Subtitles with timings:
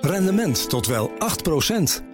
[0.00, 1.12] Rendement tot wel 8%.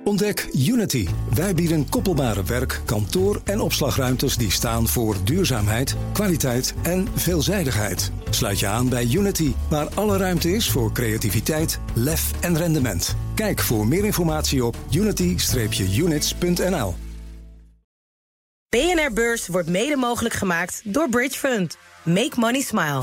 [0.05, 1.09] Ontdek Unity.
[1.35, 8.13] Wij bieden koppelbare werk, kantoor en opslagruimtes die staan voor duurzaamheid, kwaliteit en veelzijdigheid.
[8.31, 13.17] Sluit je aan bij Unity, waar alle ruimte is voor creativiteit, lef en rendement.
[13.35, 16.95] Kijk voor meer informatie op unity-units.nl.
[18.69, 21.77] BNR Beurs wordt mede mogelijk gemaakt door Bridge Fund.
[22.03, 23.03] Make money smile.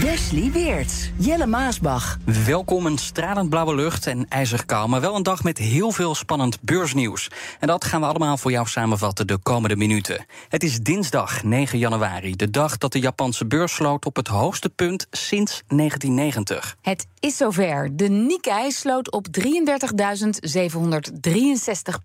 [0.00, 2.18] Wesley Weerts, Jelle Maasbach.
[2.46, 6.14] Welkom een stralend blauwe lucht en ijzig kou, maar wel een dag met heel veel
[6.14, 7.30] spannend beursnieuws.
[7.60, 10.26] En dat gaan we allemaal voor jou samenvatten de komende minuten.
[10.48, 14.68] Het is dinsdag 9 januari, de dag dat de Japanse beurs sloot op het hoogste
[14.68, 16.76] punt sinds 1990.
[16.80, 17.96] Het is zover.
[17.96, 19.44] De Nikkei sloot op 33.763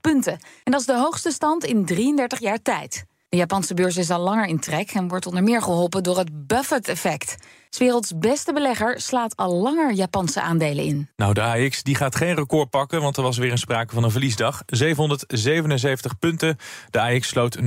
[0.02, 0.40] punten.
[0.64, 3.06] En dat is de hoogste stand in 33 jaar tijd.
[3.30, 6.48] De Japanse beurs is al langer in trek en wordt onder meer geholpen door het
[6.48, 7.36] Buffett-effect.
[7.78, 11.10] Werelds beste belegger slaat al langer Japanse aandelen in.
[11.16, 14.04] Nou, de AX die gaat geen record pakken, want er was weer een sprake van
[14.04, 14.64] een verliesdag.
[14.66, 16.58] 777 punten.
[16.90, 17.64] De AX sloot 0,2%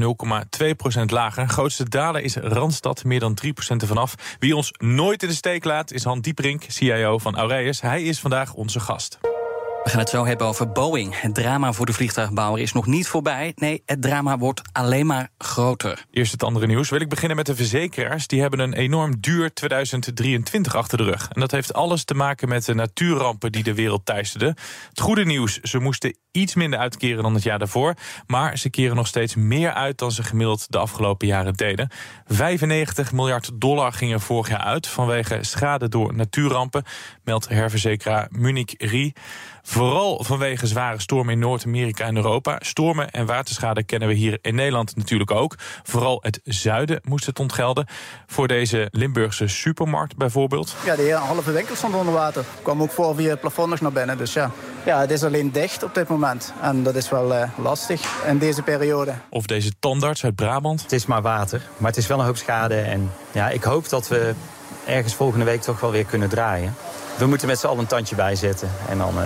[1.06, 1.48] lager.
[1.48, 4.36] Grootste daler is Randstad, meer dan 3% ervan af.
[4.38, 7.80] Wie ons nooit in de steek laat, is Han Dieprink, CIO van Aureus.
[7.80, 9.18] Hij is vandaag onze gast.
[9.82, 11.20] We gaan het zo hebben over Boeing.
[11.20, 13.52] Het drama voor de vliegtuigbouwer is nog niet voorbij.
[13.54, 16.04] Nee, het drama wordt alleen maar groter.
[16.10, 16.90] Eerst het andere nieuws.
[16.90, 18.26] Wil ik beginnen met de verzekeraars.
[18.26, 21.28] Die hebben een enorm duur 2023 achter de rug.
[21.32, 24.54] En dat heeft alles te maken met de natuurrampen die de wereld teisterden.
[24.88, 27.94] Het goede nieuws, ze moesten iets minder uitkeren dan het jaar daarvoor.
[28.26, 31.90] Maar ze keren nog steeds meer uit dan ze gemiddeld de afgelopen jaren deden.
[32.26, 36.84] 95 miljard dollar ging er vorig jaar uit vanwege schade door natuurrampen,
[37.24, 39.12] meldt herverzekeraar Munich Re.
[39.62, 42.56] Vooral vanwege zware stormen in Noord-Amerika en Europa.
[42.60, 45.56] Stormen en waterschade kennen we hier in Nederland natuurlijk ook.
[45.82, 47.86] Vooral het zuiden moest het ontgelden.
[48.26, 50.74] Voor deze Limburgse supermarkt bijvoorbeeld.
[50.84, 52.44] Ja, de hele halve winkel stond onder water.
[52.62, 54.18] Kwam ook voor via het plafond nog naar binnen.
[54.18, 54.50] Dus ja.
[54.84, 56.52] ja, het is alleen dicht op dit moment.
[56.60, 59.14] En dat is wel uh, lastig in deze periode.
[59.28, 60.82] Of deze tandarts uit Brabant.
[60.82, 62.80] Het is maar water, maar het is wel een hoop schade.
[62.80, 64.34] En ja, ik hoop dat we
[64.86, 66.74] ergens volgende week toch wel weer kunnen draaien.
[67.22, 68.70] We moeten met z'n allen een tandje bijzetten.
[68.88, 69.24] En dan uh,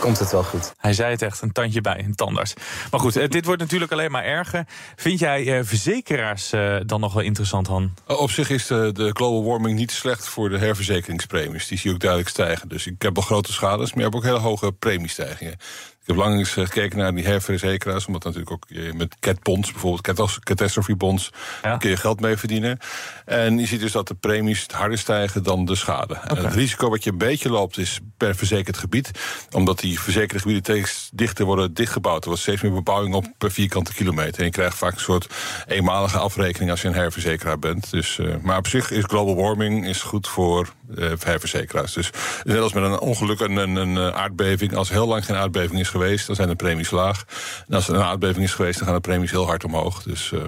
[0.00, 0.72] komt het wel goed.
[0.76, 2.54] Hij zei het echt, een tandje bij, een tandarts.
[2.90, 4.66] Maar goed, uh, dit wordt natuurlijk alleen maar erger.
[4.96, 6.50] Vind jij uh, verzekeraars
[6.86, 7.94] dan nog wel interessant, Han?
[8.06, 11.66] Op zich is de, de, global warming niet slecht voor de herverzekeringspremies.
[11.66, 12.68] Die zie je ook duidelijk stijgen.
[12.68, 15.56] Dus ik heb wel grote schades, maar je hebt ook hele hoge premiestijgingen.
[16.04, 20.38] Ik heb lang eens gekeken naar die herverzekeraars, omdat natuurlijk ook met cat bonds, bijvoorbeeld
[20.42, 21.30] catastrophe bonds,
[21.62, 21.76] ja.
[21.76, 22.78] kun je geld mee verdienen.
[23.24, 26.14] En je ziet dus dat de premies harder stijgen dan de schade.
[26.14, 26.36] Okay.
[26.36, 29.10] En het risico wat je een beetje loopt is per verzekerd gebied,
[29.50, 32.22] omdat die verzekerde gebieden steeds dichter worden dichtgebouwd.
[32.22, 34.38] Er wordt steeds meer bebouwing op per vierkante kilometer.
[34.38, 35.34] En je krijgt vaak een soort
[35.66, 37.90] eenmalige afrekening als je een herverzekeraar bent.
[37.90, 41.92] Dus, uh, maar op zich is global warming is goed voor uh, herverzekeraars.
[41.92, 42.10] Dus
[42.42, 45.88] net als met een ongeluk en een, een aardbeving, als heel lang geen aardbeving is
[45.88, 47.24] geweest, dan zijn de premies laag.
[47.68, 50.02] En als er een aardbeving is geweest, dan gaan de premies heel hard omhoog.
[50.02, 50.40] Dus uh,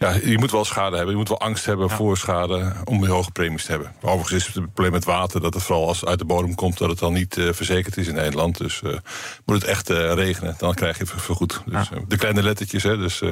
[0.00, 1.12] ja, je moet wel schade hebben.
[1.12, 1.96] Je moet wel angst hebben ja.
[1.96, 3.92] voor schade om hoge premies te hebben.
[4.00, 6.78] Overigens is het probleem met water dat het vooral als het uit de bodem komt...
[6.78, 8.58] dat het dan niet uh, verzekerd is in Nederland.
[8.58, 8.96] Dus uh,
[9.44, 11.62] moet het echt uh, regenen, dan krijg je het vergoed.
[11.64, 11.98] Dus, ja.
[12.08, 12.96] de kleine lettertjes, hè.
[12.96, 13.22] Dus,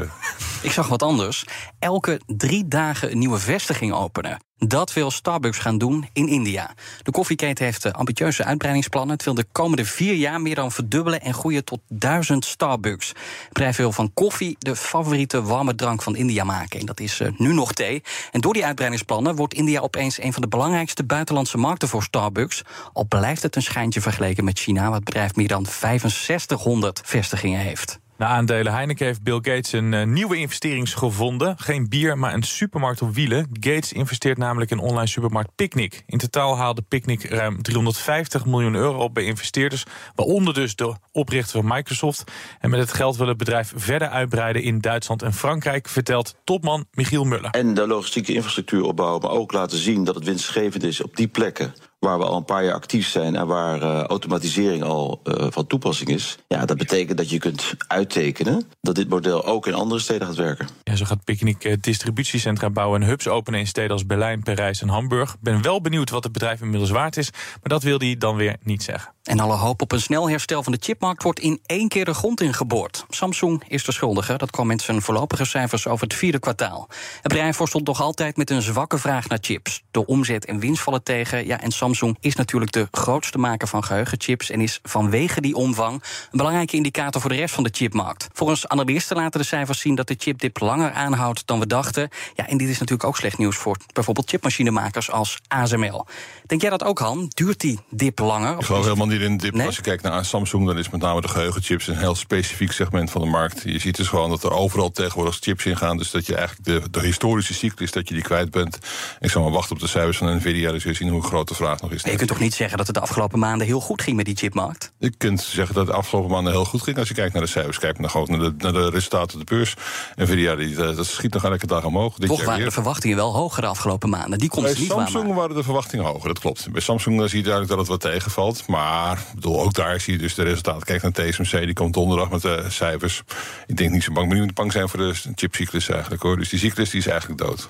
[0.63, 1.45] Ik zag wat anders.
[1.79, 4.39] Elke drie dagen een nieuwe vestiging openen.
[4.59, 6.75] Dat wil Starbucks gaan doen in India.
[7.03, 9.15] De koffieketen heeft ambitieuze uitbreidingsplannen.
[9.15, 13.09] Het wil de komende vier jaar meer dan verdubbelen en groeien tot duizend Starbucks.
[13.09, 16.81] Het bedrijf wil van koffie de favoriete warme drank van India maken.
[16.81, 18.03] En dat is uh, nu nog thee.
[18.33, 22.63] En door die uitbreidingsplannen wordt India opeens een van de belangrijkste buitenlandse markten voor Starbucks.
[22.93, 27.61] Al blijft het een schijntje vergeleken met China, waar het bedrijf meer dan 6500 vestigingen
[27.61, 27.99] heeft.
[28.19, 31.59] Na aandelen Heineken heeft Bill Gates een uh, nieuwe investering gevonden.
[31.59, 33.49] Geen bier, maar een supermarkt op wielen.
[33.53, 36.03] Gates investeert namelijk in online supermarkt Picnic.
[36.07, 39.85] In totaal haalde Picnic ruim 350 miljoen euro op bij investeerders.
[40.15, 42.25] Waaronder dus de oprichter van Microsoft.
[42.61, 46.87] En met het geld wil het bedrijf verder uitbreiden in Duitsland en Frankrijk, vertelt topman
[46.93, 47.51] Michiel Muller.
[47.51, 51.29] En de logistieke infrastructuur opbouwen, maar ook laten zien dat het winstgevend is op die
[51.29, 55.47] plekken waar we al een paar jaar actief zijn en waar uh, automatisering al uh,
[55.51, 56.39] van toepassing is.
[56.49, 60.37] Ja, dat betekent dat je kunt uittekenen dat dit model ook in andere steden gaat
[60.37, 60.69] werken.
[60.85, 64.83] Ja, zo gaat Picnic uh, distributiecentra bouwen en hubs openen in steden als Berlijn, Parijs
[64.83, 65.37] en Hamburg.
[65.41, 68.57] Ben wel benieuwd wat het bedrijf inmiddels waard is, maar dat wil hij dan weer
[68.63, 69.13] niet zeggen.
[69.29, 72.15] En alle hoop op een snel herstel van de chipmarkt wordt in één keer de
[72.15, 73.05] grond ingeboord.
[73.09, 74.37] Samsung is de schuldige.
[74.37, 76.89] Dat kwam met zijn voorlopige cijfers over het vierde kwartaal.
[76.89, 79.83] Het bedrijf worstelt nog altijd met een zwakke vraag naar chips.
[79.91, 81.47] De omzet en winst vallen tegen.
[81.47, 85.93] Ja, en Samsung is natuurlijk de grootste maker van geheugenchips en is vanwege die omvang
[85.93, 88.29] een belangrijke indicator voor de rest van de chipmarkt.
[88.33, 92.09] Volgens analisten laten de cijfers zien dat de chipdip langer aanhoudt dan we dachten.
[92.35, 96.07] Ja, en dit is natuurlijk ook slecht nieuws voor bijvoorbeeld chipmachinemakers als ASML.
[96.47, 97.27] Denk jij dat ook, Han?
[97.35, 98.59] Duurt die dip langer?
[98.59, 99.61] Ik geloof helemaal niet in dip.
[99.61, 103.11] Als je kijkt naar Samsung, dan is met name de geheugenchips een heel specifiek segment
[103.11, 103.63] van de markt.
[103.65, 105.97] Je ziet dus gewoon dat er overal tegenwoordig chips in gaan.
[105.97, 108.79] Dus dat je eigenlijk de, de historische cyclus dat je die kwijt bent.
[109.21, 111.55] Ik zal maar wachten op de cijfers van Nvidia, dus we zien hoe groot de
[111.55, 112.03] vraag nog is.
[112.03, 114.37] je kunt toch niet zeggen dat het de afgelopen maanden heel goed ging met die
[114.37, 114.93] chipmarkt?
[114.99, 116.99] Je kunt zeggen dat het de afgelopen maanden heel goed ging.
[116.99, 119.55] Als je kijkt naar de cijfers, kijk naar, naar, de, naar de resultaten op de
[119.55, 119.75] beurs.
[120.17, 122.15] Nvidia, die, eh, dat schiet nog elke dag omhoog.
[122.15, 124.39] Dit toch waren de verwachtingen wel hoger de afgelopen maanden.
[124.39, 126.71] Die konden Bij niet Samsung waren de verwachtingen hoger, dat klopt.
[126.73, 128.67] Bij Samsung zie je duidelijk dat het wat tegenvalt.
[128.67, 130.83] Maar bedoel, ook daar zie je dus de resultaten.
[130.83, 133.23] Kijk naar TSMC, die komt donderdag met de cijfers.
[133.67, 136.37] Ik denk niet zo bang, maar niet bang zijn voor de chipcyclus eigenlijk hoor.
[136.37, 137.69] Dus die cyclus die is eigenlijk dood.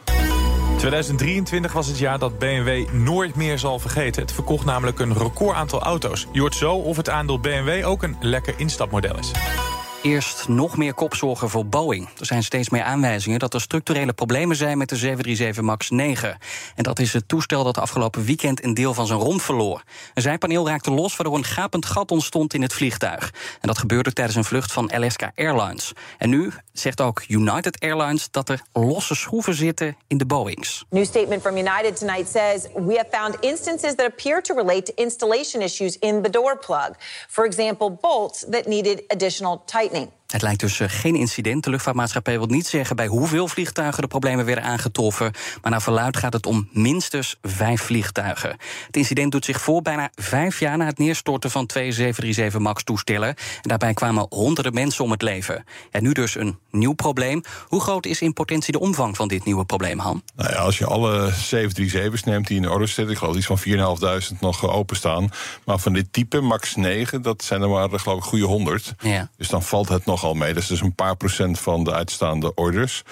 [0.78, 4.22] 2023 was het jaar dat BMW nooit meer zal vergeten.
[4.22, 6.26] Het verkocht namelijk een record aantal auto's.
[6.32, 9.30] Je hoort zo of het aandeel BMW ook een lekker instapmodel is.
[10.02, 12.08] Eerst nog meer kopzorgen voor Boeing.
[12.18, 16.38] Er zijn steeds meer aanwijzingen dat er structurele problemen zijn met de 737 MAX 9.
[16.74, 19.82] En dat is het toestel dat afgelopen weekend een deel van zijn romp verloor.
[20.14, 23.32] Een zijpaneel raakte los, waardoor een gapend gat ontstond in het vliegtuig.
[23.60, 25.92] En dat gebeurde tijdens een vlucht van Alaska Airlines.
[26.18, 30.84] En nu zegt ook United Airlines dat er losse schroeven zitten in de Boeings.
[30.90, 35.02] New statement from United tonight says we have found instances that appear to relate to
[35.02, 36.90] installation issues in the door plug.
[37.28, 39.87] For example, bolts that needed additional tightening.
[39.92, 40.17] lightning.
[40.28, 41.64] Het lijkt dus eh, geen incident.
[41.64, 45.32] De luchtvaartmaatschappij wil niet zeggen bij hoeveel vliegtuigen de problemen werden aangetroffen.
[45.62, 48.56] Maar naar verluid gaat het om minstens vijf vliegtuigen.
[48.86, 53.28] Het incident doet zich voor bijna vijf jaar na het neerstorten van twee 737 MAX-toestellen.
[53.28, 55.64] En daarbij kwamen honderden mensen om het leven.
[55.90, 57.42] Ja, nu dus een nieuw probleem.
[57.66, 60.22] Hoe groot is in potentie de omvang van dit nieuwe probleem, Han?
[60.36, 63.46] Nou ja, als je alle 737's neemt die in de orde zitten, ik geloof iets
[63.46, 63.58] van
[64.32, 65.30] 4.500 nog openstaan.
[65.64, 68.94] Maar van dit type, MAX 9, dat zijn er maar geloof ik goede 100.
[68.98, 69.28] Ja.
[69.36, 70.54] Dus dan valt het nogal mee.
[70.54, 73.02] Dat is dus een paar procent van de uitstaande orders.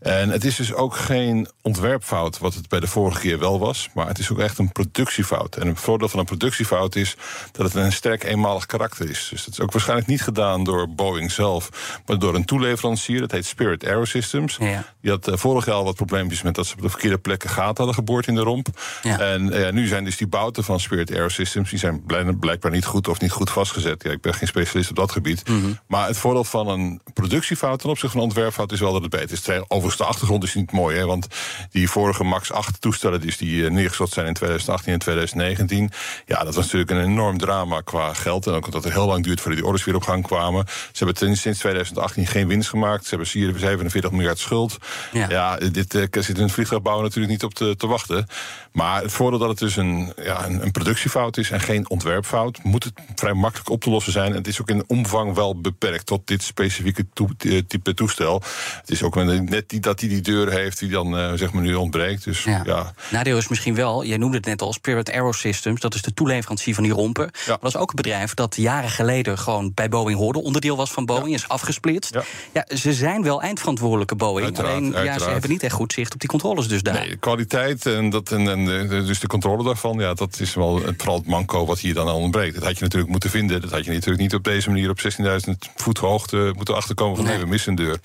[0.00, 3.88] En het is dus ook geen ontwerpfout, wat het bij de vorige keer wel was.
[3.94, 5.56] Maar het is ook echt een productiefout.
[5.56, 7.16] En het voordeel van een productiefout is
[7.52, 9.28] dat het een sterk eenmalig karakter is.
[9.30, 11.68] Dus dat is ook waarschijnlijk niet gedaan door Boeing zelf,
[12.06, 13.20] maar door een toeleverancier.
[13.20, 14.56] Dat heet Spirit Aerosystems.
[14.60, 14.84] Ja.
[15.00, 17.50] Die had uh, vorig jaar al wat probleempjes met dat ze op de verkeerde plekken
[17.50, 18.68] gaten hadden geboord in de romp.
[19.02, 19.18] Ja.
[19.18, 22.04] En uh, nu zijn dus die bouten van Spirit Aerosystems, die zijn
[22.38, 24.02] blijkbaar niet goed of niet goed vastgezet.
[24.02, 25.48] Ja, ik ben geen specialist op dat gebied.
[25.48, 25.72] Mhm.
[25.86, 29.10] Maar het voordeel van een productiefout ten opzichte van een ontwerpfout is wel dat het
[29.10, 29.42] beter is.
[29.88, 31.26] Overigens, de achtergrond is niet mooi, hè, want
[31.70, 35.90] die vorige MAX 8 toestellen dus die uh, neergestort zijn in 2018 en 2019,
[36.26, 38.46] ja, dat was natuurlijk een enorm drama qua geld.
[38.46, 40.64] En ook dat het heel lang duurt voordat die orders weer op gang kwamen.
[40.92, 43.02] Ze hebben sinds 2018 geen winst gemaakt.
[43.02, 44.78] Ze hebben 47 miljard schuld.
[45.12, 48.26] Ja, ja dit uh, zit een vliegtuigbouwer natuurlijk niet op te, te, wachten.
[48.72, 52.62] Maar het voordeel dat het dus een, ja, een, een, productiefout is en geen ontwerpfout,
[52.62, 54.30] moet het vrij makkelijk op te lossen zijn.
[54.30, 57.28] En het is ook in omvang wel beperkt tot dit specifieke to,
[57.66, 58.42] type toestel.
[58.80, 61.62] Het is ook net die, dat hij die deur heeft die dan uh, zeg maar
[61.62, 62.24] nu ontbreekt.
[62.24, 62.62] Dus, ja.
[62.64, 62.92] ja.
[63.10, 66.74] Nadeel is misschien wel, jij noemde het net al, Spirit Aerosystems, dat is de toeleverancier
[66.74, 67.24] van die rompen.
[67.24, 67.30] Ja.
[67.46, 70.90] Maar dat is ook een bedrijf dat jaren geleden gewoon bij Boeing hoorde, onderdeel was
[70.90, 71.34] van Boeing, Ja.
[71.34, 72.16] is afgesplitst.
[72.52, 72.64] Ja.
[72.76, 74.44] Ze zijn wel eindverantwoordelijke Boeing.
[74.46, 76.94] Uiteraard, alleen ja, ze hebben niet echt goed zicht op die controles dus daar.
[76.94, 80.82] Nee, kwaliteit en, dat, en, en de- dus de controle daarvan, ja, dat is wel
[80.82, 82.54] het, vooral het manco wat hier dan ontbreekt.
[82.54, 83.60] Dat had je natuurlijk moeten vinden.
[83.60, 87.24] Dat had je natuurlijk niet op deze manier op 16.000 voet hoogte moeten achterkomen van
[87.24, 87.34] Nee.
[87.34, 87.98] nee, we missen een deur.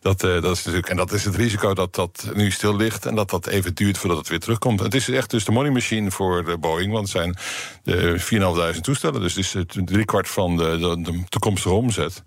[0.00, 3.06] Dat, eh, dat is natuurlijk, en dat is het risico dat dat nu stil ligt
[3.06, 4.80] en dat dat even duurt voordat het weer terugkomt.
[4.80, 7.36] Het is echt dus de money machine voor de Boeing, want het zijn
[7.82, 8.20] de
[8.74, 9.20] 4.500 toestellen.
[9.20, 12.22] Dus het is driekwart van de, de toekomstige omzet.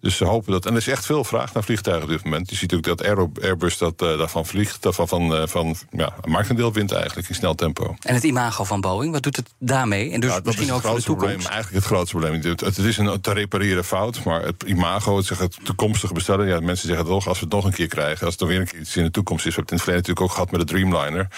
[0.00, 0.66] Dus ze hopen dat.
[0.66, 2.50] En er is echt veel vraag naar vliegtuigen op dit moment.
[2.50, 3.04] Je ziet ook dat
[3.42, 7.34] Airbus dat, eh, daarvan vliegt, daarvan van, eh, van ja, een marktendeel wint eigenlijk in
[7.34, 7.96] snel tempo.
[8.00, 10.10] En het imago van Boeing, wat doet het daarmee?
[10.12, 11.26] En dus Ja, dat misschien is ook voor de probleem.
[11.28, 11.48] toekomst.
[11.48, 12.42] Eigenlijk het grootste probleem.
[12.42, 16.46] Het, het is een te repareren fout, maar het imago, het, zeggen, het toekomstige bestellen.
[16.46, 18.60] Ja, mensen zeggen toch, als we het nog een keer krijgen, als het dan weer
[18.60, 19.54] een keer iets in de toekomst is.
[19.54, 21.28] We hebben het in het verleden natuurlijk ook gehad met de Dreamliner.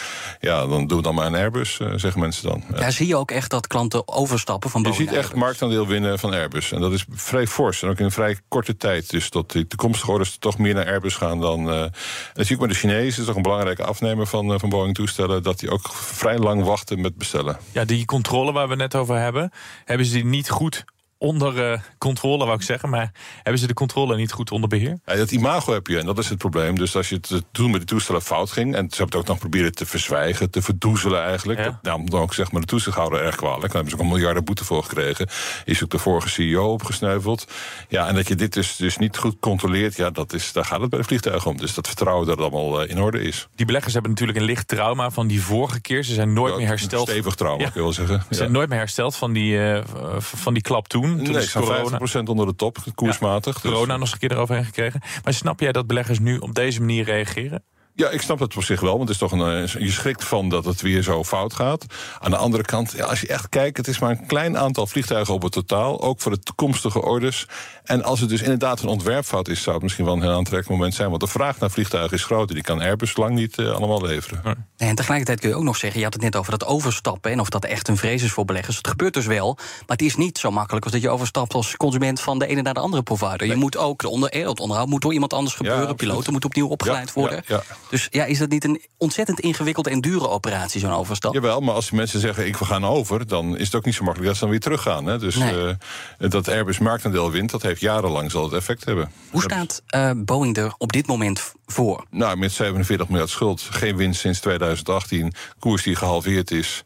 [0.40, 2.64] Ja, dan doen we dan maar een Airbus, eh, zeggen mensen dan.
[2.70, 2.76] Ja.
[2.76, 5.08] Daar zie je ook echt dat klanten overstappen van Je Boeing.
[5.08, 6.72] ziet echt marktaandeel winnen van Airbus.
[6.72, 7.82] En dat is vrij fors.
[7.82, 9.10] En ook in een vrij korte tijd.
[9.10, 11.90] Dus dat de toekomstige orders toch meer naar Airbus gaan dan.
[12.34, 15.42] zie ik met de Chinezen, is toch een belangrijke afnemer van, eh, van Boeing toestellen.
[15.42, 17.58] Dat die ook vrij lang wachten met bestellen.
[17.72, 19.52] Ja, die controle waar we net over hebben,
[19.84, 20.84] hebben ze die niet goed
[21.18, 22.88] onder uh, controle, wou ik zeggen.
[22.88, 24.98] Maar hebben ze de controle niet goed onder beheer?
[25.04, 26.78] Ja, dat imago heb je en dat is het probleem.
[26.78, 28.74] Dus als je het toen met de toestellen fout ging...
[28.74, 31.58] en ze hebben het ook nog proberen te verzwijgen, te verdoezelen eigenlijk...
[31.58, 31.78] Ja.
[31.82, 33.62] Dat, dan ook zeg maar de toezichthouder erg kwalijk.
[33.62, 35.28] Daar hebben ze ook een miljarden boete voor gekregen.
[35.64, 37.46] Is ook de vorige CEO opgesneuveld.
[37.88, 39.96] Ja, en dat je dit dus, dus niet goed controleert...
[39.96, 41.56] ja, dat is, daar gaat het bij de vliegtuigen om.
[41.56, 43.48] Dus dat vertrouwen dat het allemaal uh, in orde is.
[43.54, 46.04] Die beleggers hebben natuurlijk een licht trauma van die vorige keer.
[46.04, 47.08] Ze zijn nooit meer hersteld.
[47.08, 47.70] Stevig trauma, ja.
[47.74, 48.22] je wel zeggen.
[48.28, 49.80] Ze zijn nooit meer hersteld van die, uh,
[50.18, 51.07] van die klap toen.
[51.16, 51.98] Toen nee, corona.
[51.98, 53.54] 50% onder de top, koersmatig.
[53.54, 53.92] Ja, corona dus.
[53.92, 55.00] nog eens een keer eroverheen gekregen.
[55.24, 57.64] Maar snap jij dat beleggers nu op deze manier reageren?
[57.98, 60.24] Ja, ik snap het op zich wel, want het is toch een, eh, je schrikt
[60.24, 61.84] van dat het weer zo fout gaat.
[62.18, 64.86] Aan de andere kant, ja, als je echt kijkt, het is maar een klein aantal
[64.86, 67.46] vliegtuigen op het totaal, ook voor de toekomstige orders.
[67.84, 70.68] En als het dus inderdaad een ontwerpfout is, zou het misschien wel een heel aantrekkelijk
[70.68, 71.08] moment zijn.
[71.08, 72.54] Want de vraag naar vliegtuigen is groter.
[72.54, 74.66] Die kan Airbus lang niet uh, allemaal leveren.
[74.76, 77.40] En tegelijkertijd kun je ook nog zeggen, je had het net over dat overstappen en
[77.40, 78.76] of dat echt een vrees is voor beleggers.
[78.76, 81.76] Het gebeurt dus wel, maar het is niet zo makkelijk als dat je overstapt als
[81.76, 83.46] consument van de ene naar de andere provider.
[83.46, 85.86] Je moet ook, de onder, het onderhoud moet door iemand anders gebeuren.
[85.86, 87.44] Ja, Piloten moeten opnieuw opgeleid ja, worden.
[87.88, 91.34] Dus ja, is dat niet een ontzettend ingewikkelde en dure operatie, zo'n overstap?
[91.34, 94.04] Jawel, maar als mensen zeggen ik we gaan over, dan is het ook niet zo
[94.04, 95.06] makkelijk dat ze dan weer teruggaan.
[95.06, 95.18] Hè?
[95.18, 95.76] Dus nee.
[96.18, 99.10] uh, dat Airbus marktaandeel wint, dat heeft jarenlang zal het effect hebben.
[99.30, 102.04] Hoe staat uh, Boeing er op dit moment voor?
[102.10, 106.82] Nou, met 47 miljard schuld, geen winst sinds 2018, koers die gehalveerd is.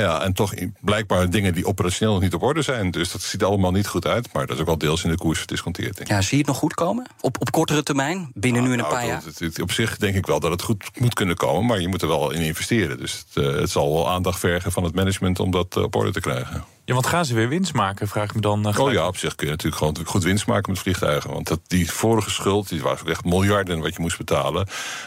[0.00, 2.90] Ja, en toch blijkbaar dingen die operationeel nog niet op orde zijn.
[2.90, 4.32] Dus dat ziet allemaal niet goed uit.
[4.32, 5.96] Maar dat is ook wel deels in de koers verdisconteerd.
[5.96, 6.14] Denk ik.
[6.14, 7.06] Ja, zie je het nog goed komen?
[7.20, 8.30] Op, op kortere termijn?
[8.34, 9.22] Binnen nu en een nou, paar jaar?
[9.38, 11.66] Het, op zich denk ik wel dat het goed moet kunnen komen.
[11.66, 12.98] Maar je moet er wel in investeren.
[12.98, 15.94] Dus het, uh, het zal wel aandacht vergen van het management om dat uh, op
[15.94, 16.64] orde te krijgen.
[16.86, 18.68] Ja, want gaan ze weer winst maken, vraag ik me dan.
[18.68, 21.30] Uh, oh ja, op zich kun je natuurlijk gewoon goed winst maken met vliegtuigen.
[21.30, 24.66] Want dat, die vorige schuld, die was echt miljarden wat je moest betalen.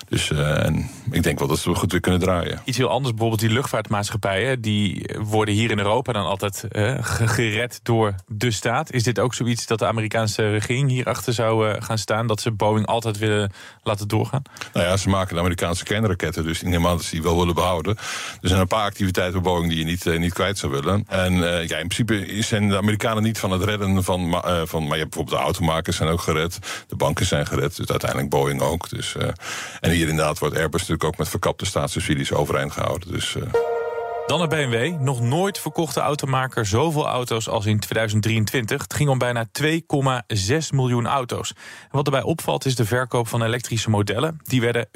[0.09, 2.61] Dus uh, en ik denk wel dat ze goed weer kunnen draaien.
[2.65, 4.61] Iets heel anders, bijvoorbeeld die luchtvaartmaatschappijen...
[4.61, 8.91] die worden hier in Europa dan altijd uh, gered door de staat.
[8.91, 12.27] Is dit ook zoiets dat de Amerikaanse regering hierachter zou gaan staan...
[12.27, 13.51] dat ze Boeing altijd willen
[13.83, 14.41] laten doorgaan?
[14.73, 16.43] Nou ja, ze maken de Amerikaanse kernraketten...
[16.43, 17.97] dus in de dat ze die wel willen behouden.
[18.41, 21.05] Er zijn een paar activiteiten bij Boeing die je niet, niet kwijt zou willen.
[21.07, 24.97] En ja, in principe zijn de Amerikanen niet van het redden van, uh, van maar
[24.97, 28.61] je hebt bijvoorbeeld de automakers zijn ook gered, de banken zijn gered, dus uiteindelijk Boeing
[28.61, 28.89] ook.
[28.89, 29.27] Dus, uh,
[29.79, 33.11] en hier inderdaad wordt Airbus natuurlijk ook met verkapte staatssubsidies overeind gehouden.
[33.11, 33.43] Dus, uh,
[34.29, 34.99] dan naar BMW.
[34.99, 38.81] Nog nooit verkochte automaker zoveel auto's als in 2023.
[38.81, 39.71] Het ging om bijna 2,6
[40.73, 41.53] miljoen auto's.
[41.91, 44.39] Wat erbij opvalt is de verkoop van elektrische modellen.
[44.43, 44.87] Die werden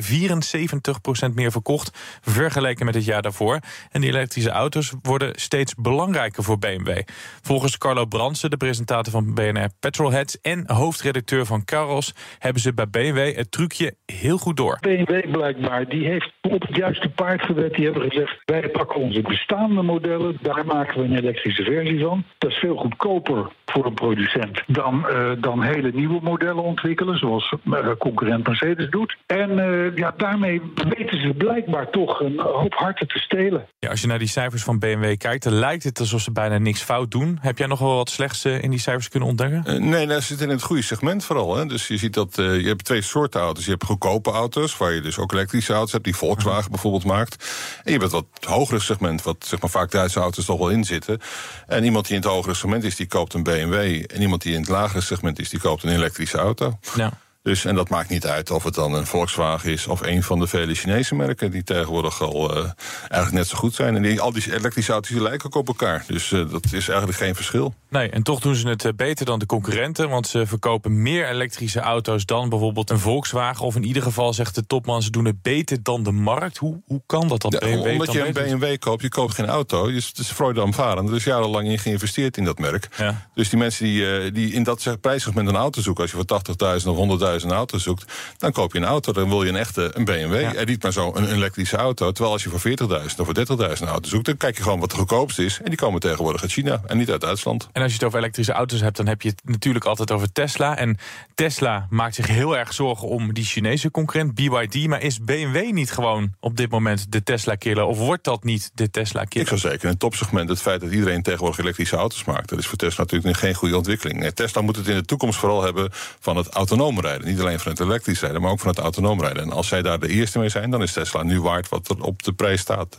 [1.29, 3.59] 74% meer verkocht vergeleken met het jaar daarvoor.
[3.91, 7.01] En die elektrische auto's worden steeds belangrijker voor BMW.
[7.41, 10.41] Volgens Carlo Bransen, de presentator van BNR Petrolheads...
[10.41, 14.77] en hoofdredacteur van Caros, hebben ze bij BMW het trucje heel goed door.
[14.81, 17.73] BMW blijkbaar, die heeft op het juiste paard gewet.
[17.73, 22.23] Die hebben gezegd, wij pakken onze bestaande modellen, daar maken we een elektrische versie van.
[22.37, 27.55] Dat is veel goedkoper voor een producent dan, uh, dan hele nieuwe modellen ontwikkelen, zoals
[27.63, 29.17] uh, concurrent Mercedes doet.
[29.25, 33.67] En uh, ja, daarmee weten ze blijkbaar toch een hoop harten te stelen.
[33.79, 36.57] Ja, als je naar die cijfers van BMW kijkt, dan lijkt het alsof ze bijna
[36.57, 37.37] niks fout doen.
[37.41, 39.89] Heb jij nog wel wat slechts in die cijfers kunnen ontdekken?
[39.89, 41.55] nee, dat zit in het goede segment vooral.
[41.55, 41.65] Hè.
[41.65, 43.65] Dus je ziet dat je hebt twee soorten auto's.
[43.65, 47.43] Je hebt goedkope auto's, waar je dus ook elektrische auto's hebt, die Volkswagen bijvoorbeeld maakt.
[47.83, 50.83] En je hebt wat hogere segment, wat zeg maar, vaak Duitse auto's toch wel in
[50.83, 51.19] zitten.
[51.67, 54.03] En iemand die in het hogere segment is, die koopt een BMW.
[54.07, 56.79] En iemand die in het lagere segment is, die koopt een elektrische auto.
[56.95, 57.11] Ja.
[57.43, 60.39] Dus, en dat maakt niet uit of het dan een Volkswagen is of een van
[60.39, 62.63] de vele Chinese merken die tegenwoordig al uh,
[62.99, 63.95] eigenlijk net zo goed zijn.
[63.95, 66.03] En die, al die elektrische auto's die lijken ook op elkaar.
[66.07, 67.73] Dus uh, dat is eigenlijk geen verschil.
[67.93, 70.09] Nee, en toch doen ze het uh, beter dan de concurrenten.
[70.09, 73.65] Want ze verkopen meer elektrische auto's dan bijvoorbeeld een Volkswagen.
[73.65, 76.57] Of in ieder geval zegt de topman, ze doen het beter dan de markt.
[76.57, 77.51] Hoe, hoe kan dat dan?
[77.51, 79.89] Ja, BMW omdat je een BMW koopt, je koopt geen auto.
[79.89, 81.07] Je, het is Freudam varen.
[81.07, 82.87] Er is jarenlang in geïnvesteerd in dat merk.
[82.97, 83.29] Ja.
[83.33, 86.87] Dus die mensen die, die in dat prijssegment een auto zoeken, als je voor 80.000
[86.87, 89.11] of 100.000 een auto zoekt, dan koop je een auto.
[89.11, 90.41] Dan wil je een echte een BMW.
[90.41, 90.53] Ja.
[90.53, 92.11] En niet maar zo een, een elektrische auto.
[92.11, 94.79] Terwijl als je voor 40.000 of voor 30.000 een auto zoekt, dan kijk je gewoon
[94.79, 95.59] wat de goedkoopste is.
[95.63, 97.67] En die komen tegenwoordig uit China en niet uit Duitsland.
[97.71, 100.31] En als je het over elektrische auto's hebt, dan heb je het natuurlijk altijd over
[100.31, 100.77] Tesla.
[100.77, 100.97] En
[101.35, 104.87] Tesla maakt zich heel erg zorgen om die Chinese concurrent BYD.
[104.87, 107.83] Maar is BMW niet gewoon op dit moment de Tesla-killer?
[107.83, 109.51] Of wordt dat niet de Tesla-killer?
[109.51, 112.49] Ik zou zeker in het topsegment het feit dat iedereen tegenwoordig elektrische auto's maakt.
[112.49, 114.19] Dat is voor Tesla natuurlijk geen goede ontwikkeling.
[114.19, 117.27] Nee, Tesla moet het in de toekomst vooral hebben van het autonoom rijden.
[117.27, 119.43] Niet alleen van het elektrisch rijden, maar ook van het autonoom rijden.
[119.43, 122.03] En als zij daar de eerste mee zijn, dan is Tesla nu waard wat er
[122.03, 122.95] op de prijs staat.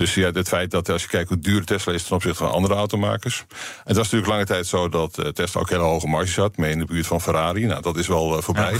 [0.00, 2.52] Dus ja, het feit dat als je kijkt hoe duur Tesla is ten opzichte van
[2.52, 3.44] andere automakers.
[3.84, 6.70] Het was natuurlijk lange tijd zo dat uh, Tesla ook hele hoge marges had, mee
[6.70, 7.66] in de buurt van Ferrari.
[7.66, 8.76] Nou, dat is wel uh, voorbij.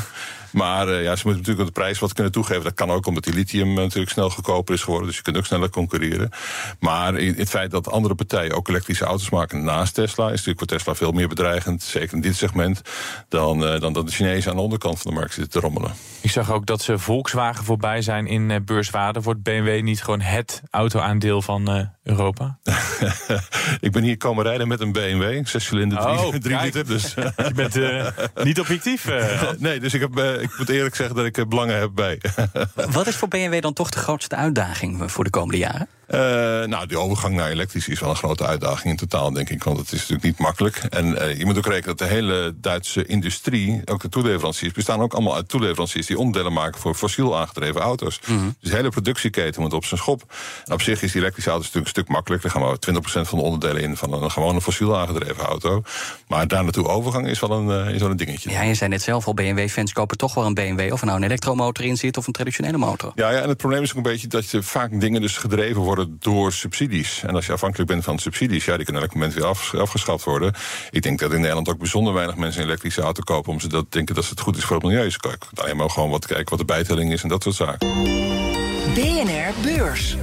[0.50, 2.62] Maar uh, ja, ze moeten natuurlijk de prijs wat kunnen toegeven.
[2.62, 5.09] Dat kan ook omdat die lithium natuurlijk snel goedkoper is geworden.
[5.09, 6.30] Dus je kunt ook sneller concurreren.
[6.80, 10.25] Maar het feit dat andere partijen ook elektrische auto's maken naast Tesla...
[10.25, 12.83] is natuurlijk voor Tesla veel meer bedreigend, zeker in dit segment...
[13.28, 15.92] dan, uh, dan dat de Chinezen aan de onderkant van de markt zitten te rommelen.
[16.21, 19.21] Ik zag ook dat ze Volkswagen voorbij zijn in beurswaarde.
[19.21, 22.59] Wordt BMW niet gewoon het autoaandeel van uh, Europa?
[23.80, 26.87] ik ben hier komen rijden met een BMW, zescilinder, oh, drie, drie liter.
[26.87, 27.14] Dus.
[27.49, 29.09] Je bent niet objectief.
[29.59, 32.21] nee, dus ik, heb, ik moet eerlijk zeggen dat ik belangen heb bij.
[32.91, 35.89] Wat is voor BMW dan toch de grootste uitdaging voor de komende jaren?
[36.14, 36.19] Uh,
[36.64, 39.64] nou, die overgang naar elektrisch is wel een grote uitdaging in totaal, denk ik.
[39.64, 40.76] Want het is natuurlijk niet makkelijk.
[40.76, 45.00] En uh, je moet ook rekenen dat de hele Duitse industrie, ook de toeleveranciers, bestaan
[45.00, 48.21] ook allemaal uit toeleveranciers die onderdelen maken voor fossiel aangedreven auto's.
[48.26, 48.57] Mm -hmm.
[48.61, 50.35] Dus de hele productieketen moet op zijn schop.
[50.64, 52.50] En op zich is die elektrische auto natuurlijk een stuk makkelijker.
[52.52, 55.83] Daar gaan we 20% van de onderdelen in van een gewone fossiel aangedreven auto.
[56.29, 58.50] Maar daar naartoe overgang is wel een, is wel een dingetje.
[58.50, 60.93] Ja, je zei net zelf al, BMW-fans kopen toch wel een BMW.
[60.93, 63.12] Of er nou een elektromotor in zit of een traditionele motor.
[63.14, 65.81] Ja, ja en het probleem is ook een beetje dat je vaak dingen dus gedreven
[65.83, 67.23] worden door subsidies.
[67.23, 70.25] En als je afhankelijk bent van subsidies, ja, die kunnen elk moment weer af, afgeschaft
[70.25, 70.54] worden.
[70.90, 73.76] Ik denk dat in Nederland ook bijzonder weinig mensen een elektrische auto kopen, omdat ze
[73.76, 75.04] dat denken dat het goed is voor het milieu.
[75.04, 75.19] Dus
[75.54, 77.88] alleen maar gewoon wat kijken wat de bijtelling is en dat soort zaken.
[78.95, 80.16] BNR Beurs.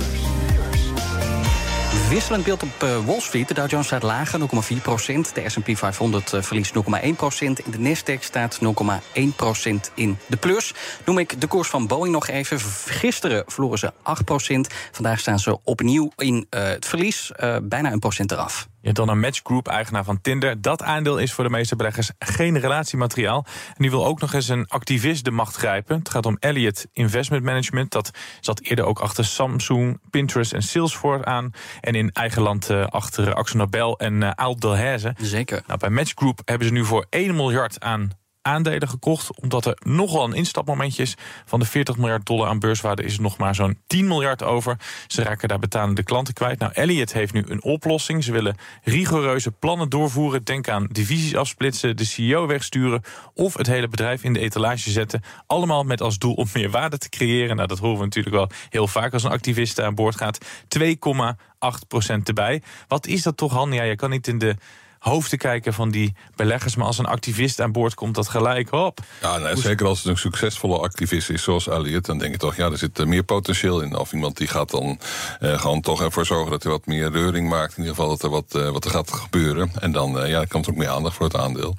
[2.09, 3.47] Wisselend beeld op Wall Street.
[3.47, 4.39] De Dow Jones staat lager,
[4.75, 5.35] 0,4 procent.
[5.35, 6.73] De S&P 500 verliest
[7.03, 7.59] 0,1 procent.
[7.59, 10.73] In de Nasdaq staat 0,1 procent in de plus.
[11.05, 12.59] Noem ik de koers van Boeing nog even.
[12.85, 14.67] Gisteren verloren ze 8 procent.
[14.91, 17.31] Vandaag staan ze opnieuw in uh, het verlies.
[17.63, 18.67] Bijna een procent eraf.
[18.87, 20.61] Je hebt dan een Match Group, eigenaar van Tinder.
[20.61, 23.45] Dat aandeel is voor de meeste beleggers geen relatiemateriaal.
[23.67, 25.97] En die wil ook nog eens een activist de macht grijpen.
[25.97, 27.91] Het gaat om Elliott Investment Management.
[27.91, 31.51] Dat zat eerder ook achter Samsung, Pinterest en Salesforce aan.
[31.81, 35.15] En in eigen land uh, achter Axel Nobel en uh, Aalt Delhaize.
[35.17, 35.63] Zeker.
[35.67, 38.11] Nou, bij Match Group hebben ze nu voor 1 miljard aan
[38.47, 39.41] aandelen gekocht.
[39.41, 41.15] Omdat er nogal een instapmomentje is.
[41.45, 44.77] Van de 40 miljard dollar aan beurswaarde is er nog maar zo'n 10 miljard over.
[45.07, 46.59] Ze raken daar betalende klanten kwijt.
[46.59, 48.23] Nou, Elliott heeft nu een oplossing.
[48.23, 50.43] Ze willen rigoureuze plannen doorvoeren.
[50.43, 53.01] Denk aan divisies afsplitsen, de CEO wegsturen...
[53.33, 55.21] of het hele bedrijf in de etalage zetten.
[55.47, 57.55] Allemaal met als doel om meer waarde te creëren.
[57.55, 60.45] Nou, dat horen we natuurlijk wel heel vaak als een activist aan boord gaat.
[60.79, 62.61] 2,8 procent erbij.
[62.87, 63.71] Wat is dat toch, Han?
[63.71, 64.55] Ja, je kan niet in de
[64.99, 66.75] hoofden kijken van die beleggers.
[66.75, 68.99] Maar als een activist aan boord komt, dat gelijk op.
[69.21, 72.55] Ja, nee, zeker als het een succesvolle activist is zoals Elliot, dan denk je toch,
[72.55, 73.97] ja, er zit meer potentieel in.
[73.97, 74.99] Of iemand die gaat dan
[75.39, 77.71] uh, gewoon toch ervoor zorgen dat hij wat meer reuring maakt.
[77.71, 79.71] In ieder geval dat er wat, uh, wat er gaat gebeuren.
[79.79, 81.75] En dan uh, ja, komt er ook meer aandacht voor het aandeel.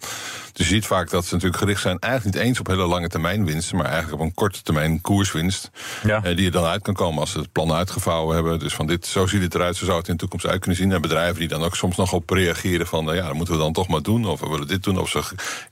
[0.58, 3.08] Dus je ziet vaak dat ze natuurlijk gericht zijn eigenlijk niet eens op hele lange
[3.08, 5.70] termijn winsten, maar eigenlijk op een korte termijn koerswinst.
[6.02, 6.20] Ja.
[6.20, 8.58] die er dan uit kan komen als ze het plan uitgevouwen hebben.
[8.58, 10.78] Dus van dit, zo ziet het eruit, zo zou het in de toekomst uit kunnen
[10.78, 10.92] zien.
[10.92, 13.72] En bedrijven die dan ook soms nog op reageren van ja, dat moeten we dan
[13.72, 14.26] toch maar doen.
[14.26, 14.98] Of we willen dit doen.
[14.98, 15.22] Of ze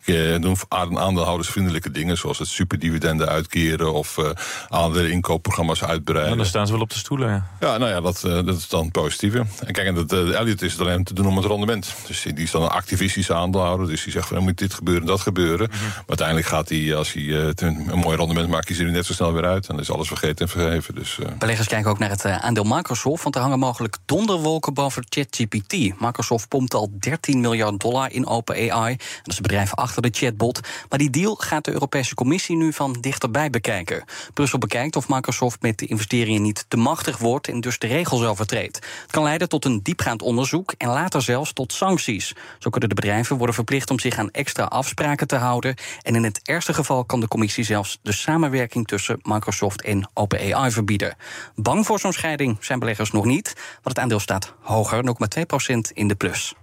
[0.04, 4.30] uh, doen aandeelhoudersvriendelijke dingen, zoals het superdividenden uitkeren of uh,
[4.68, 6.30] aandelen inkoopprogramma's uitbreiden.
[6.30, 7.28] Ja, dan staan ze wel op de stoelen.
[7.28, 9.38] Ja, ja nou ja, dat, uh, dat is dan positieve.
[9.38, 11.94] En kijk, en dat, Elliot is het alleen te doen om het rendement.
[12.06, 13.87] Dus die is dan een activistische aandeelhouder.
[13.87, 15.68] Dus die zegt van dan moet dit gebeuren, dat gebeuren.
[15.70, 15.88] Mm -hmm.
[15.88, 19.12] Maar uiteindelijk gaat hij, als hij een mooi rendement maakt, kiest hij er net zo
[19.12, 19.68] snel weer uit.
[19.68, 20.94] En dan is alles vergeten en vergeven.
[20.94, 25.72] Dus, Beleggers kijken ook naar het aandeel Microsoft, want er hangen mogelijk donderwolken boven ChatGPT.
[26.00, 28.96] Microsoft pompt al 13 miljard dollar in OpenAI.
[28.96, 30.60] Dat is het bedrijf achter de chatbot.
[30.88, 34.04] Maar die deal gaat de Europese Commissie nu van dichterbij bekijken.
[34.34, 38.22] Brussel bekijkt of Microsoft met de investeringen niet te machtig wordt en dus de regels
[38.22, 38.76] overtreedt.
[39.02, 42.34] Het kan leiden tot een diepgaand onderzoek en later zelfs tot sancties.
[42.58, 45.74] Zo kunnen de bedrijven worden verplicht om zich aan extra afspraken te houden.
[46.02, 50.70] En in het ergste geval kan de Commissie zelfs de samenwerking tussen Microsoft en OpenAI
[50.70, 51.16] verbieden.
[51.55, 56.09] Bang voor zo'n scheiding zijn beleggers nog niet, want het aandeel staat hoger, 0,2% in
[56.09, 56.55] de plus.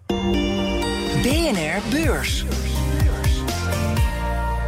[1.22, 2.46] BNR Beurs.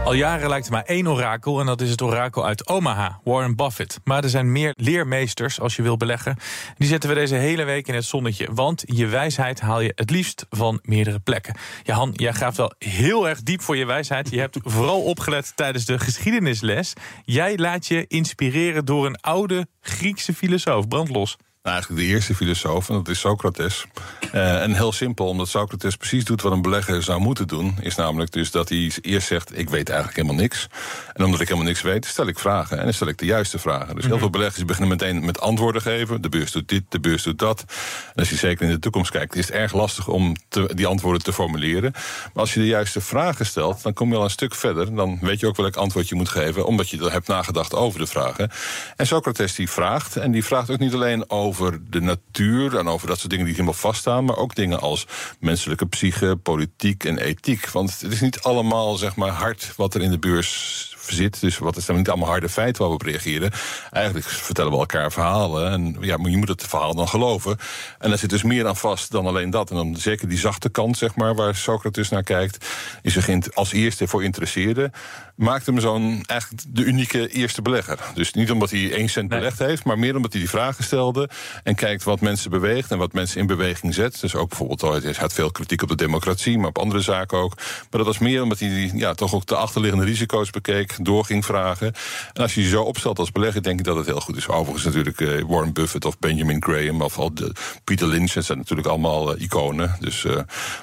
[0.05, 3.55] Al jaren lijkt er maar één orakel en dat is het orakel uit Omaha, Warren
[3.55, 3.99] Buffett.
[4.03, 6.37] Maar er zijn meer leermeesters als je wil beleggen.
[6.77, 8.47] Die zetten we deze hele week in het zonnetje.
[8.53, 11.55] Want je wijsheid haal je het liefst van meerdere plekken.
[11.83, 14.29] Ja, Han, jij graaft wel heel erg diep voor je wijsheid.
[14.29, 16.93] Je hebt vooral opgelet tijdens de geschiedenisles.
[17.23, 20.87] Jij laat je inspireren door een oude Griekse filosoof.
[20.87, 21.37] Brandlos.
[21.65, 23.85] Nou, eigenlijk de eerste filosoof, en dat is Socrates.
[24.33, 27.77] Uh, en heel simpel, omdat Socrates precies doet wat een belegger zou moeten doen...
[27.81, 30.67] is namelijk dus dat hij eerst zegt, ik weet eigenlijk helemaal niks.
[31.13, 32.77] En omdat ik helemaal niks weet, stel ik vragen.
[32.77, 33.95] En dan stel ik de juiste vragen.
[33.95, 36.21] Dus heel veel beleggers beginnen meteen met antwoorden geven.
[36.21, 37.59] De beurs doet dit, de beurs doet dat.
[38.07, 40.07] En als je zeker in de toekomst kijkt, is het erg lastig...
[40.07, 41.91] om te, die antwoorden te formuleren.
[41.91, 44.95] Maar als je de juiste vragen stelt, dan kom je al een stuk verder.
[44.95, 46.65] Dan weet je ook welk antwoord je moet geven...
[46.65, 48.51] omdat je er hebt nagedacht over de vragen.
[48.95, 52.87] En Socrates die vraagt, en die vraagt ook niet alleen over over de natuur en
[52.87, 55.07] over dat soort dingen die helemaal vaststaan, maar ook dingen als
[55.39, 57.69] menselijke psyche, politiek en ethiek.
[57.69, 61.39] Want het is niet allemaal zeg maar hard wat er in de beurs zit.
[61.39, 63.51] Dus wat is dan niet allemaal harde feiten waar we op reageren.
[63.91, 65.71] Eigenlijk vertellen we elkaar verhalen.
[65.71, 67.57] En ja, maar je moet het verhaal dan geloven.
[67.99, 69.69] En er zit dus meer aan vast dan alleen dat.
[69.69, 72.65] En dan zeker die zachte kant, zeg maar, waar Socrates naar kijkt,
[73.01, 74.91] is er als eerste voor interesseerde.
[75.35, 77.99] Maakt hem zo'n eigenlijk de unieke eerste belegger.
[78.13, 81.29] Dus niet omdat hij één cent belegd heeft, maar meer omdat hij die vragen stelde.
[81.63, 84.21] En kijkt wat mensen beweegt en wat mensen in beweging zet.
[84.21, 87.55] Dus ook bijvoorbeeld, hij had veel kritiek op de democratie, maar op andere zaken ook.
[87.55, 91.45] Maar dat was meer omdat hij ja, toch ook de achterliggende risico's bekeek door ging
[91.45, 91.93] vragen.
[92.33, 94.47] En als je je zo opstelt als belegger, denk ik dat het heel goed is.
[94.47, 97.51] Overigens natuurlijk uh, Warren Buffett of Benjamin Graham of al de,
[97.83, 98.31] Peter Lynch.
[98.31, 99.95] Dat zijn natuurlijk allemaal uh, iconen.
[99.99, 100.37] Dus, uh,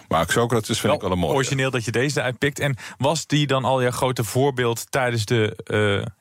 [0.09, 1.35] maar Socrates vind ik wel mooi.
[1.35, 2.59] Origineel dat je deze uitpikt.
[2.59, 5.57] En was die dan al je grote voorbeeld tijdens de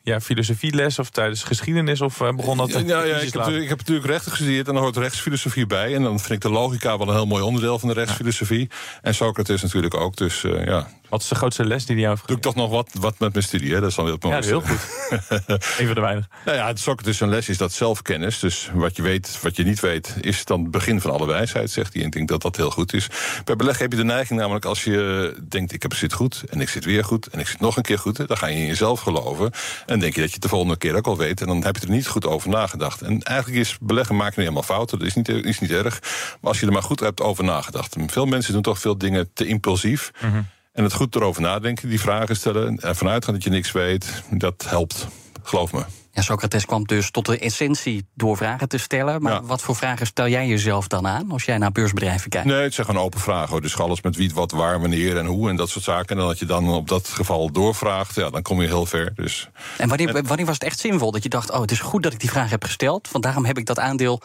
[0.03, 2.01] ja, filosofieles of tijdens geschiedenis?
[2.01, 2.69] Of begon dat?
[2.71, 5.95] Ja, ja, ja ik, heb, ik, heb, natuurlijk rechten gestudeerd en dan hoort rechtsfilosofie bij.
[5.95, 8.69] En dan vind ik de logica wel een heel mooi onderdeel van de rechtsfilosofie.
[9.01, 10.15] En Socrates natuurlijk ook.
[10.15, 12.89] Dus ja, wat is de grootste les die hij heeft Doe ik toch nog wat,
[12.99, 13.79] wat met mijn studie, hè?
[13.79, 14.87] dat is dan heel Ja, heel goed.
[15.79, 16.27] Even de weinig.
[16.45, 18.39] Nou ja, het Socrates een les is dat zelfkennis.
[18.39, 21.71] Dus wat je weet, wat je niet weet, is dan het begin van alle wijsheid,
[21.71, 22.01] zegt hij.
[22.01, 23.07] En ik denk dat dat heel goed is.
[23.43, 25.73] Bij beleggen heb je de neiging namelijk als je denkt...
[25.73, 27.99] ik heb zit goed en ik zit weer goed en ik zit nog een keer
[27.99, 28.27] goed...
[28.27, 29.51] dan ga je in jezelf geloven
[29.85, 31.41] en denk je dat je het de volgende keer ook al weet...
[31.41, 33.01] en dan heb je er niet goed over nagedacht.
[33.01, 35.99] En eigenlijk is beleggen maken niet helemaal fouten, dat is niet, is niet erg.
[36.01, 37.95] Maar als je er maar goed hebt over nagedacht.
[38.07, 40.11] Veel mensen doen toch veel dingen te impulsief...
[40.19, 42.77] Mm en het goed erover nadenken, die vragen stellen...
[42.77, 45.07] en vanuit gaan dat je niks weet, dat helpt.
[45.43, 45.83] Geloof me.
[46.13, 49.21] Ja, Socrates kwam dus tot de essentie door vragen te stellen.
[49.21, 52.47] Maar wat voor vragen stel jij jezelf dan aan als jij naar beursbedrijven kijkt?
[52.47, 53.49] Nee, het zijn gewoon open vragen.
[53.49, 53.61] Hoor.
[53.61, 56.17] Dus alles met wie, wat, waar, wanneer en hoe en dat soort zaken.
[56.17, 59.11] En dat je dan op dat geval doorvraagt, ja, dan kom je heel ver.
[59.15, 59.49] Dus.
[59.77, 62.13] En wanneer, wanneer was het echt zinvol dat je dacht: oh, het is goed dat
[62.13, 64.21] ik die vraag heb gesteld, want daarom heb ik dat aandeel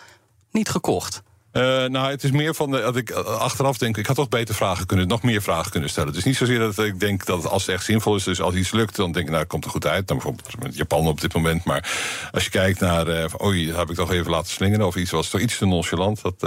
[0.51, 1.23] niet gekocht?
[1.57, 4.29] Uh, nou, het is meer van de, dat ik eh, achteraf denk, ik had toch
[4.29, 6.09] beter vragen kunnen, nog meer vragen kunnen stellen.
[6.09, 8.55] Het is niet zozeer dat ik denk dat als het echt zinvol is, dus als
[8.55, 10.09] iets lukt, dan denk ik, nou, komt er goed uit.
[10.09, 11.65] Dan bijvoorbeeld met Japan op dit moment.
[11.65, 11.91] Maar
[12.33, 15.29] als je kijkt naar, uh, oei, heb ik toch even laten slingeren, of iets was
[15.29, 16.41] toch iets te nonchalant, dat,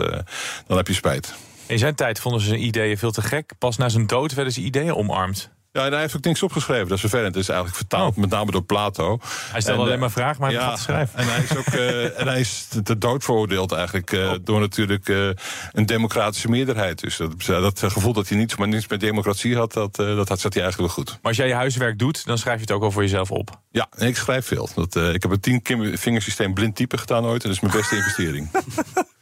[0.68, 1.34] dan heb je spijt.
[1.66, 3.52] In zijn tijd vonden ze zijn ideeën veel te gek.
[3.58, 5.50] Pas na zijn dood werden zijn ideeën omarmd.
[5.72, 6.88] Ja, en hij heeft ook niks opgeschreven.
[6.88, 7.34] Dat is vervelend.
[7.36, 8.18] Het is eigenlijk vertaald, oh.
[8.18, 9.20] met name door Plato.
[9.52, 11.20] Hij stelde alleen maar vragen, maar hij ja, schrijven.
[11.20, 15.08] En hij is ook uh, en hij is te dood veroordeeld eigenlijk uh, door natuurlijk
[15.10, 15.30] uh,
[15.72, 17.00] een democratische meerderheid.
[17.00, 20.40] Dus dat, dat gevoel dat hij niets, maar niets met democratie had, dat, dat had,
[20.40, 21.14] zat hij eigenlijk wel goed.
[21.14, 23.60] Maar als jij je huiswerk doet, dan schrijf je het ook al voor jezelf op?
[23.72, 24.70] Ja, en ik schrijf veel.
[24.76, 25.62] Dat, ik heb een tien
[25.98, 27.44] vingersysteem blind typen gedaan ooit.
[27.44, 28.50] En dat is mijn beste investering.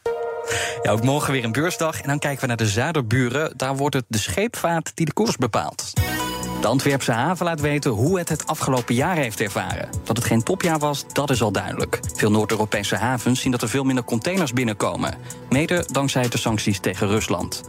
[0.82, 2.02] Ja, ook morgen weer een beursdag.
[2.02, 3.54] En dan kijken we naar de zuiderburen.
[3.58, 5.94] Daar wordt het de scheepvaart die de koers bepaalt.
[6.62, 9.90] De Antwerpse haven laat weten hoe het het afgelopen jaar heeft ervaren.
[10.04, 12.00] Dat het geen topjaar was, dat is al duidelijk.
[12.14, 15.14] Veel Noord-Europese havens zien dat er veel minder containers binnenkomen.
[15.50, 17.64] Mede dankzij de sancties tegen Rusland.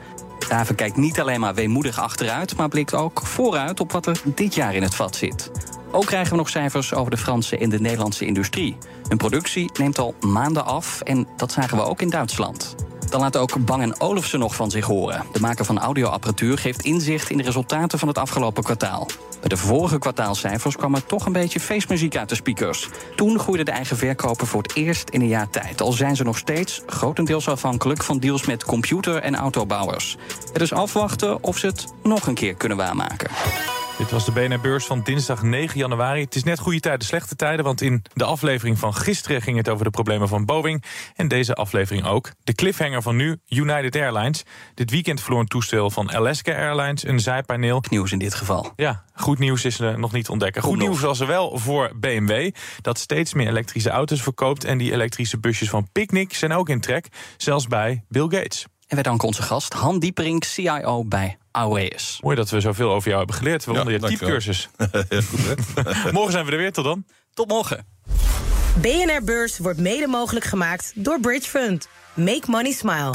[0.48, 4.20] De haven kijkt niet alleen maar weemoedig achteruit, maar blikt ook vooruit op wat er
[4.24, 5.50] dit jaar in het vat zit.
[5.90, 8.76] Ook krijgen we nog cijfers over de Franse en de Nederlandse industrie.
[9.08, 12.74] Hun productie neemt al maanden af en dat zagen we ook in Duitsland.
[13.10, 15.24] Dan laat ook Bang Olufsen nog van zich horen.
[15.32, 19.06] De maker van audioapparatuur geeft inzicht in de resultaten van het afgelopen kwartaal.
[19.40, 22.88] Bij de vorige kwartaalcijfers kwam er toch een beetje feestmuziek uit de speakers.
[23.16, 25.80] Toen groeide de eigen verkopen voor het eerst in een jaar tijd.
[25.80, 30.16] Al zijn ze nog steeds grotendeels afhankelijk van deals met computer- en autobouwers.
[30.52, 33.30] Het is afwachten of ze het nog een keer kunnen waarmaken.
[33.98, 36.20] Dit was de BNR Beurs van dinsdag 9 januari.
[36.20, 39.68] Het is net goede tijden, slechte tijden, want in de aflevering van gisteren ging het
[39.68, 40.84] over de problemen van Boeing.
[41.14, 42.32] En deze aflevering ook.
[42.44, 44.44] De cliffhanger van nu, United Airlines.
[44.74, 47.82] Dit weekend verloor een toestel van Alaska Airlines een zijpaneel.
[47.90, 48.72] Nieuws in dit geval.
[48.76, 50.62] Ja, goed nieuws is er nog niet ontdekken.
[50.62, 54.64] Goed, nieuws was er wel voor BMW, dat steeds meer elektrische auto's verkoopt.
[54.64, 58.66] En die elektrische busjes van Picnic zijn ook in trek, zelfs bij Bill Gates.
[58.88, 62.18] En wij danken onze gast, Han Diepering, CIO bij Aureus.
[62.22, 63.64] Mooi dat we zoveel over jou hebben geleerd.
[63.64, 64.68] We ja, je typecursus.
[66.12, 66.72] morgen zijn we er weer.
[66.72, 67.04] Tot dan.
[67.34, 67.86] Tot morgen.
[68.80, 71.88] BNR Beurs wordt mede mogelijk gemaakt door Bridge Fund.
[72.14, 73.14] Make money smile.